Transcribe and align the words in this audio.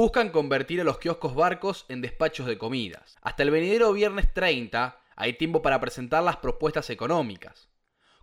buscan 0.00 0.30
convertir 0.30 0.80
a 0.80 0.84
los 0.84 0.96
kioscos 0.96 1.34
barcos 1.34 1.84
en 1.90 2.00
despachos 2.00 2.46
de 2.46 2.56
comidas. 2.56 3.18
Hasta 3.20 3.42
el 3.42 3.50
venidero 3.50 3.92
viernes 3.92 4.32
30 4.32 4.98
hay 5.14 5.34
tiempo 5.34 5.60
para 5.60 5.78
presentar 5.78 6.22
las 6.22 6.38
propuestas 6.38 6.88
económicas. 6.88 7.68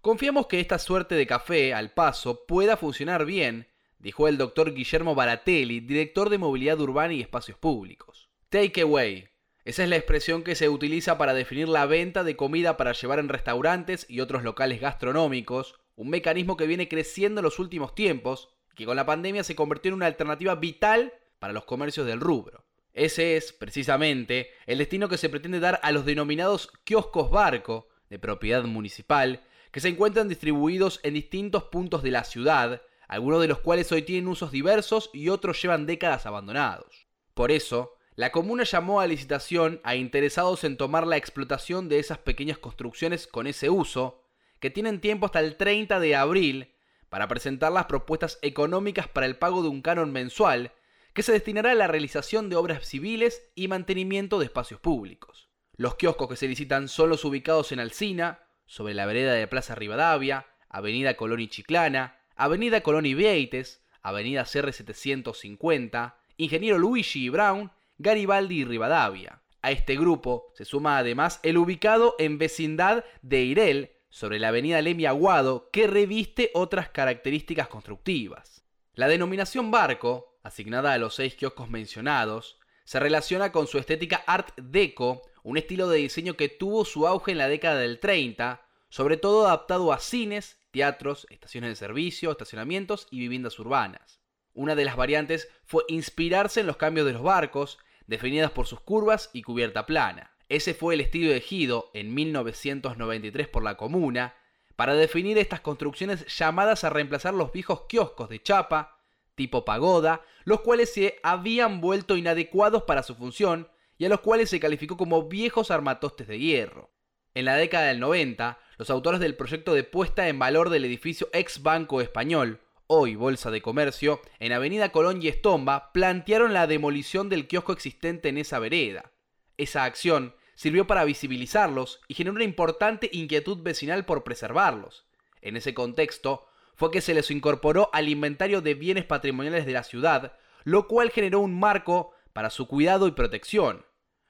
Confiamos 0.02 0.48
que 0.48 0.60
esta 0.60 0.80
suerte 0.80 1.14
de 1.14 1.28
café 1.28 1.76
al 1.76 1.92
paso 1.92 2.48
pueda 2.48 2.78
funcionar 2.78 3.26
bien, 3.26 3.68
dijo 4.00 4.28
el 4.28 4.40
doctor 4.40 4.74
Guillermo 4.74 5.14
Baratelli, 5.14 5.80
director 5.82 6.32
de 6.32 6.40
Movilidad 6.40 6.82
Urbana 6.82 7.14
y 7.14 7.22
Espacios 7.22 7.60
Públicos. 7.60 8.28
Take 8.50 8.82
away. 8.82 9.30
Esa 9.64 9.84
es 9.84 9.90
la 9.90 9.98
expresión 9.98 10.42
que 10.42 10.56
se 10.56 10.70
utiliza 10.70 11.20
para 11.20 11.36
definir 11.36 11.70
la 11.70 11.86
venta 11.86 12.24
de 12.24 12.36
comida 12.36 12.76
para 12.76 12.94
llevar 12.94 13.20
en 13.20 13.30
restaurantes 13.30 14.08
y 14.10 14.22
otros 14.22 14.42
locales 14.42 14.82
gastronómicos, 14.82 15.76
un 15.96 16.10
mecanismo 16.10 16.58
que 16.58 16.66
viene 16.66 16.88
creciendo 16.88 17.42
en 17.42 17.46
los 17.46 17.60
últimos 17.60 17.94
tiempos 17.94 18.50
que 18.74 18.88
con 18.88 18.96
la 18.96 19.06
pandemia 19.06 19.44
se 19.44 19.56
convirtió 19.56 19.90
en 19.90 19.96
una 19.96 20.08
alternativa 20.08 20.56
vital 20.56 21.14
para 21.40 21.54
los 21.54 21.66
comercios 21.66 22.06
del 22.06 22.20
rubro. 22.20 22.66
Ese 22.94 23.38
es, 23.38 23.54
precisamente, 23.54 24.52
el 24.66 24.80
destino 24.80 25.08
que 25.08 25.18
se 25.18 25.30
pretende 25.30 25.60
dar 25.60 25.80
a 25.84 25.92
los 25.92 26.06
denominados 26.06 26.72
kioscos 26.84 27.30
barco, 27.30 27.90
de 28.10 28.18
propiedad 28.18 28.64
municipal, 28.64 29.44
que 29.72 29.80
se 29.80 29.90
encuentran 29.90 30.30
distribuidos 30.30 31.00
en 31.04 31.14
distintos 31.14 31.66
puntos 31.66 32.02
de 32.02 32.12
la 32.12 32.24
ciudad, 32.24 32.82
algunos 33.08 33.42
de 33.42 33.48
los 33.48 33.60
cuales 33.60 33.92
hoy 33.92 34.02
tienen 34.02 34.28
usos 34.28 34.52
diversos 34.52 35.10
y 35.14 35.30
otros 35.30 35.62
llevan 35.62 35.86
décadas 35.86 36.26
abandonados. 36.26 37.08
Por 37.34 37.52
eso, 37.52 37.94
la 38.16 38.32
comuna 38.32 38.64
llamó 38.64 39.00
a 39.00 39.06
licitación 39.06 39.80
a 39.84 39.96
interesados 39.96 40.64
en 40.64 40.76
tomar 40.76 41.06
la 41.06 41.18
explotación 41.18 41.90
de 41.90 42.00
esas 42.00 42.18
pequeñas 42.18 42.58
construcciones 42.58 43.28
con 43.28 43.46
ese 43.46 43.70
uso, 43.70 44.24
que 44.60 44.72
tienen 44.72 45.02
tiempo 45.02 45.28
hasta 45.28 45.40
el 45.40 45.56
30 45.56 46.00
de 46.00 46.16
abril 46.16 46.74
para 47.10 47.28
presentar 47.28 47.72
las 47.72 47.86
propuestas 47.86 48.40
económicas 48.42 49.08
para 49.08 49.28
el 49.28 49.38
pago 49.38 49.62
de 49.62 49.70
un 49.70 49.84
canon 49.84 50.12
mensual 50.12 50.74
que 51.18 51.24
se 51.24 51.32
destinará 51.32 51.72
a 51.72 51.74
la 51.74 51.88
realización 51.88 52.48
de 52.48 52.58
obras 52.58 52.88
civiles 52.88 53.50
y 53.56 53.68
mantenimiento 53.68 54.38
de 54.38 54.46
espacios 54.46 54.80
públicos. 54.80 55.50
Los 55.76 55.96
kioscos 55.96 56.30
que 56.30 56.36
se 56.36 56.48
licitan 56.48 56.88
son 56.88 57.10
los 57.10 57.26
ubicados 57.26 57.72
en 57.72 57.80
Alcina, 57.80 58.44
sobre 58.68 58.94
la 58.94 59.08
vereda 59.08 59.34
de 59.34 59.48
Plaza 59.48 59.74
Rivadavia, 59.74 60.46
Avenida 60.70 61.16
Colón 61.16 61.40
y 61.40 61.48
Chiclana, 61.48 62.20
Avenida 62.36 62.82
Colón 62.82 63.08
y 63.08 63.16
Vieites, 63.16 63.84
Avenida 64.04 64.44
CR 64.44 64.72
750, 64.72 66.20
Ingeniero 66.38 66.78
Luigi 66.78 67.26
y 67.26 67.30
Brown, 67.30 67.72
Garibaldi 67.98 68.60
y 68.60 68.66
Rivadavia. 68.66 69.42
A 69.64 69.72
este 69.72 69.96
grupo 69.96 70.52
se 70.54 70.66
suma 70.66 71.00
además 71.00 71.40
el 71.42 71.58
ubicado 71.58 72.14
en 72.20 72.38
vecindad 72.38 73.04
de 73.24 73.42
Irel, 73.42 73.92
sobre 74.10 74.38
la 74.38 74.50
avenida 74.50 74.84
Lemia 74.84 75.10
Aguado, 75.10 75.72
que 75.72 75.88
reviste 75.88 76.52
otras 76.54 76.90
características 76.90 77.70
constructivas. 77.70 78.64
La 78.94 79.08
denominación 79.08 79.72
barco, 79.72 80.27
asignada 80.48 80.94
a 80.94 80.98
los 80.98 81.16
seis 81.16 81.36
kioscos 81.36 81.70
mencionados, 81.70 82.58
se 82.84 83.00
relaciona 83.00 83.52
con 83.52 83.68
su 83.68 83.78
estética 83.78 84.24
art 84.28 84.58
deco, 84.58 85.22
un 85.44 85.58
estilo 85.58 85.90
de 85.90 86.00
diseño 86.00 86.36
que 86.36 86.50
tuvo 86.50 86.86
su 86.86 87.08
auge 87.08 87.32
en 87.32 87.38
la 87.38 87.50
década 87.50 87.80
del 87.80 88.00
30, 88.00 88.66
sobre 88.90 89.18
todo 89.18 89.46
adaptado 89.46 89.92
a 89.92 90.00
cines, 90.00 90.58
teatros, 90.72 91.28
estaciones 91.30 91.72
de 91.72 91.76
servicio, 91.76 92.32
estacionamientos 92.32 93.08
y 93.12 93.20
viviendas 93.20 93.60
urbanas. 93.60 94.22
Una 94.54 94.76
de 94.76 94.86
las 94.86 94.96
variantes 94.96 95.50
fue 95.66 95.84
inspirarse 95.90 96.62
en 96.62 96.68
los 96.68 96.78
cambios 96.78 97.06
de 97.06 97.14
los 97.14 97.24
barcos, 97.24 97.78
definidas 98.08 98.52
por 98.52 98.68
sus 98.68 98.80
curvas 98.80 99.30
y 99.34 99.42
cubierta 99.42 99.86
plana. 99.86 100.32
Ese 100.50 100.74
fue 100.74 100.94
el 100.94 101.02
estilo 101.02 101.32
elegido 101.32 101.92
en 101.94 102.14
1993 102.14 103.48
por 103.50 103.64
la 103.64 103.76
comuna 103.76 104.36
para 104.78 104.94
definir 104.94 105.38
estas 105.38 105.60
construcciones 105.60 106.26
llamadas 106.38 106.84
a 106.84 106.90
reemplazar 106.90 107.34
los 107.34 107.52
viejos 107.52 107.82
kioscos 107.90 108.30
de 108.30 108.42
chapa, 108.42 108.97
tipo 109.38 109.64
pagoda, 109.64 110.26
los 110.44 110.60
cuales 110.60 110.92
se 110.94 111.20
habían 111.24 111.80
vuelto 111.80 112.18
inadecuados 112.18 112.84
para 112.84 113.04
su 113.04 113.16
función 113.16 113.70
y 113.98 114.06
a 114.06 114.10
los 114.10 114.20
cuales 114.20 114.50
se 114.50 114.60
calificó 114.60 114.98
como 114.98 115.30
viejos 115.30 115.72
armatostes 115.72 116.28
de 116.28 116.40
hierro. 116.40 116.92
En 117.34 117.46
la 117.46 117.56
década 117.56 117.88
del 117.88 118.00
90, 118.00 118.60
los 118.78 118.90
autores 118.90 119.22
del 119.22 119.36
proyecto 119.36 119.74
de 119.74 119.84
puesta 119.84 120.28
en 120.28 120.40
valor 120.40 120.70
del 120.70 120.84
edificio 120.86 121.30
ex 121.32 121.62
Banco 121.62 122.02
Español, 122.02 122.62
hoy 122.88 123.16
Bolsa 123.16 123.52
de 123.52 123.62
Comercio, 123.62 124.22
en 124.40 124.54
Avenida 124.54 124.92
Colón 124.92 125.22
y 125.22 125.28
Estomba, 125.28 125.92
plantearon 125.94 126.54
la 126.54 126.66
demolición 126.66 127.30
del 127.30 127.48
kiosco 127.48 127.74
existente 127.74 128.30
en 128.30 128.40
esa 128.40 128.60
vereda. 128.60 129.12
Esa 129.58 129.84
acción 129.84 130.36
sirvió 130.56 130.88
para 130.88 131.06
visibilizarlos 131.06 132.02
y 132.08 132.16
generó 132.16 132.36
una 132.36 132.44
importante 132.44 133.10
inquietud 133.14 133.62
vecinal 133.62 134.06
por 134.06 134.24
preservarlos. 134.24 135.06
En 135.42 135.56
ese 135.56 135.76
contexto, 135.76 136.47
fue 136.78 136.92
que 136.92 137.02
se 137.02 137.16
les 137.16 137.32
incorporó 137.32 137.90
al 137.92 138.08
inventario 138.08 138.62
de 138.62 138.76
bienes 138.76 139.04
patrimoniales 139.04 139.66
de 139.66 139.74
la 139.74 139.84
ciudad, 139.84 140.38
lo 140.64 140.88
cual 140.88 141.10
generó 141.10 141.40
un 141.40 141.60
marco 141.60 142.14
para 142.34 142.52
su 142.52 142.68
cuidado 142.68 143.08
y 143.08 143.12
protección. 143.12 143.86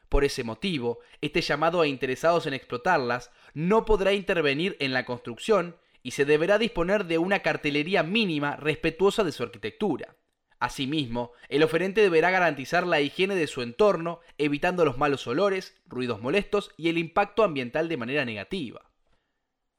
Por 0.07 0.23
ese 0.23 0.45
motivo, 0.45 0.99
este 1.19 1.41
llamado 1.41 1.81
a 1.81 1.87
interesados 1.87 2.47
en 2.47 2.53
explotarlas 2.53 3.31
no 3.53 3.83
podrá 3.83 4.13
intervenir 4.13 4.77
en 4.79 4.93
la 4.93 5.03
construcción 5.03 5.75
y 6.01 6.11
se 6.11 6.23
deberá 6.23 6.57
disponer 6.57 7.03
de 7.05 7.17
una 7.17 7.39
cartelería 7.39 8.01
mínima 8.01 8.55
respetuosa 8.55 9.25
de 9.25 9.33
su 9.33 9.43
arquitectura. 9.43 10.15
Asimismo, 10.57 11.33
el 11.49 11.63
oferente 11.63 11.99
deberá 11.99 12.31
garantizar 12.31 12.87
la 12.87 13.01
higiene 13.01 13.35
de 13.35 13.47
su 13.47 13.61
entorno, 13.61 14.21
evitando 14.37 14.85
los 14.85 14.97
malos 14.97 15.27
olores, 15.27 15.75
ruidos 15.85 16.21
molestos 16.21 16.71
y 16.77 16.87
el 16.87 16.97
impacto 16.97 17.43
ambiental 17.43 17.89
de 17.89 17.97
manera 17.97 18.23
negativa. 18.23 18.89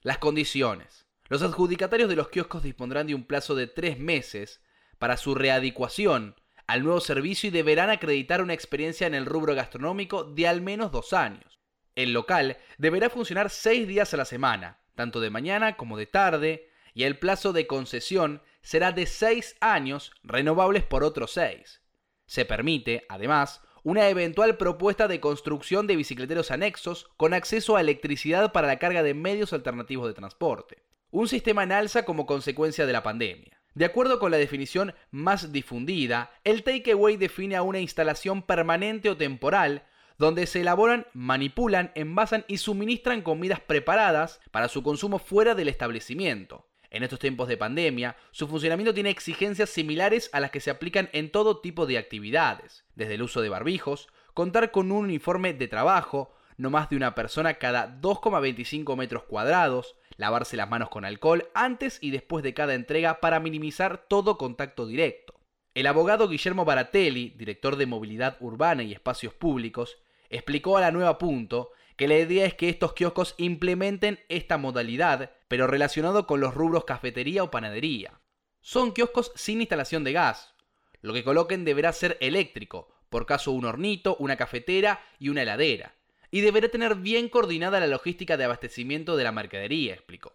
Las 0.02 0.18
condiciones. 0.18 1.07
Los 1.28 1.42
adjudicatarios 1.42 2.08
de 2.08 2.16
los 2.16 2.30
kioscos 2.30 2.62
dispondrán 2.62 3.06
de 3.06 3.14
un 3.14 3.24
plazo 3.24 3.54
de 3.54 3.66
tres 3.66 3.98
meses 3.98 4.62
para 4.98 5.18
su 5.18 5.34
readecuación 5.34 6.34
al 6.66 6.84
nuevo 6.84 7.00
servicio 7.00 7.48
y 7.48 7.50
deberán 7.50 7.90
acreditar 7.90 8.42
una 8.42 8.54
experiencia 8.54 9.06
en 9.06 9.14
el 9.14 9.26
rubro 9.26 9.54
gastronómico 9.54 10.24
de 10.24 10.48
al 10.48 10.62
menos 10.62 10.90
dos 10.90 11.12
años. 11.12 11.60
El 11.94 12.12
local 12.12 12.56
deberá 12.78 13.10
funcionar 13.10 13.50
seis 13.50 13.86
días 13.86 14.14
a 14.14 14.16
la 14.16 14.24
semana, 14.24 14.80
tanto 14.94 15.20
de 15.20 15.30
mañana 15.30 15.76
como 15.76 15.98
de 15.98 16.06
tarde, 16.06 16.70
y 16.94 17.04
el 17.04 17.18
plazo 17.18 17.52
de 17.52 17.66
concesión 17.66 18.42
será 18.62 18.92
de 18.92 19.06
seis 19.06 19.56
años, 19.60 20.12
renovables 20.22 20.82
por 20.82 21.04
otros 21.04 21.32
seis. 21.32 21.82
Se 22.26 22.44
permite, 22.44 23.04
además, 23.08 23.62
una 23.82 24.08
eventual 24.08 24.56
propuesta 24.56 25.08
de 25.08 25.20
construcción 25.20 25.86
de 25.86 25.96
bicicleteros 25.96 26.50
anexos 26.50 27.08
con 27.16 27.34
acceso 27.34 27.76
a 27.76 27.80
electricidad 27.80 28.52
para 28.52 28.66
la 28.66 28.78
carga 28.78 29.02
de 29.02 29.14
medios 29.14 29.52
alternativos 29.52 30.08
de 30.08 30.14
transporte. 30.14 30.87
Un 31.10 31.26
sistema 31.26 31.62
en 31.62 31.72
alza 31.72 32.04
como 32.04 32.26
consecuencia 32.26 32.84
de 32.84 32.92
la 32.92 33.02
pandemia. 33.02 33.58
De 33.74 33.86
acuerdo 33.86 34.18
con 34.18 34.30
la 34.30 34.36
definición 34.36 34.94
más 35.10 35.52
difundida, 35.52 36.30
el 36.44 36.62
takeaway 36.62 37.16
define 37.16 37.56
a 37.56 37.62
una 37.62 37.80
instalación 37.80 38.42
permanente 38.42 39.08
o 39.08 39.16
temporal 39.16 39.84
donde 40.18 40.46
se 40.46 40.60
elaboran, 40.60 41.06
manipulan, 41.14 41.92
envasan 41.94 42.44
y 42.46 42.58
suministran 42.58 43.22
comidas 43.22 43.60
preparadas 43.60 44.40
para 44.50 44.68
su 44.68 44.82
consumo 44.82 45.18
fuera 45.18 45.54
del 45.54 45.68
establecimiento. 45.68 46.66
En 46.90 47.02
estos 47.02 47.20
tiempos 47.20 47.48
de 47.48 47.56
pandemia, 47.56 48.16
su 48.30 48.46
funcionamiento 48.46 48.92
tiene 48.92 49.10
exigencias 49.10 49.70
similares 49.70 50.28
a 50.32 50.40
las 50.40 50.50
que 50.50 50.60
se 50.60 50.70
aplican 50.70 51.08
en 51.12 51.30
todo 51.30 51.60
tipo 51.60 51.86
de 51.86 51.98
actividades, 51.98 52.84
desde 52.96 53.14
el 53.14 53.22
uso 53.22 53.40
de 53.40 53.48
barbijos, 53.48 54.08
contar 54.34 54.72
con 54.72 54.92
un 54.92 55.04
uniforme 55.04 55.54
de 55.54 55.68
trabajo, 55.68 56.34
no 56.56 56.70
más 56.70 56.90
de 56.90 56.96
una 56.96 57.14
persona 57.14 57.54
cada 57.54 58.00
2,25 58.00 58.96
metros 58.96 59.22
cuadrados, 59.24 59.96
lavarse 60.18 60.56
las 60.56 60.68
manos 60.68 60.90
con 60.90 61.06
alcohol 61.06 61.48
antes 61.54 61.98
y 62.02 62.10
después 62.10 62.44
de 62.44 62.52
cada 62.52 62.74
entrega 62.74 63.20
para 63.20 63.40
minimizar 63.40 64.04
todo 64.08 64.36
contacto 64.36 64.86
directo. 64.86 65.40
El 65.74 65.86
abogado 65.86 66.28
Guillermo 66.28 66.66
Baratelli, 66.66 67.30
director 67.38 67.76
de 67.76 67.86
Movilidad 67.86 68.36
Urbana 68.40 68.82
y 68.82 68.92
Espacios 68.92 69.32
Públicos, 69.32 69.96
explicó 70.28 70.76
a 70.76 70.82
la 70.82 70.90
Nueva 70.90 71.16
Punto 71.16 71.70
que 71.96 72.08
la 72.08 72.18
idea 72.18 72.44
es 72.46 72.54
que 72.54 72.68
estos 72.68 72.92
kioscos 72.92 73.34
implementen 73.38 74.20
esta 74.28 74.58
modalidad, 74.58 75.30
pero 75.46 75.66
relacionado 75.66 76.26
con 76.26 76.40
los 76.40 76.52
rubros 76.52 76.84
cafetería 76.84 77.44
o 77.44 77.50
panadería. 77.50 78.20
Son 78.60 78.92
kioscos 78.92 79.32
sin 79.36 79.60
instalación 79.60 80.02
de 80.02 80.12
gas. 80.12 80.54
Lo 81.00 81.12
que 81.12 81.22
coloquen 81.22 81.64
deberá 81.64 81.92
ser 81.92 82.18
eléctrico, 82.20 82.88
por 83.08 83.24
caso 83.24 83.52
un 83.52 83.64
hornito, 83.64 84.16
una 84.18 84.36
cafetera 84.36 85.00
y 85.20 85.28
una 85.28 85.42
heladera 85.42 85.97
y 86.30 86.40
deberá 86.40 86.68
tener 86.68 86.96
bien 86.96 87.28
coordinada 87.28 87.80
la 87.80 87.86
logística 87.86 88.36
de 88.36 88.44
abastecimiento 88.44 89.16
de 89.16 89.24
la 89.24 89.32
mercadería, 89.32 89.94
explicó. 89.94 90.32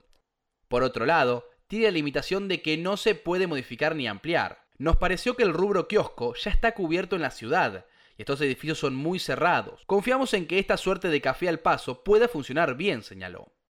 Por 0.67 0.83
otro 0.83 1.05
lado, 1.05 1.49
tiene 1.67 1.85
la 1.85 1.91
limitación 1.91 2.47
de 2.47 2.61
que 2.61 2.77
no 2.77 2.97
se 2.97 3.15
puede 3.15 3.47
modificar 3.47 3.95
ni 3.95 4.07
ampliar. 4.07 4.65
Nos 4.77 4.97
pareció 4.97 5.35
que 5.35 5.43
el 5.43 5.53
rubro 5.53 5.87
kiosco 5.87 6.35
ya 6.35 6.51
está 6.51 6.73
cubierto 6.73 7.15
en 7.15 7.21
la 7.21 7.31
ciudad, 7.31 7.85
y 8.17 8.23
estos 8.23 8.41
edificios 8.41 8.79
son 8.79 8.95
muy 8.95 9.19
cerrados. 9.19 9.83
Confiamos 9.85 10.33
en 10.33 10.47
que 10.47 10.59
esta 10.59 10.77
suerte 10.77 11.09
de 11.09 11.21
café 11.21 11.49
al 11.49 11.59
paso 11.59 12.03
pueda 12.03 12.27
funcionar 12.27 12.75
bien, 12.75 13.03
señaló. 13.03 13.51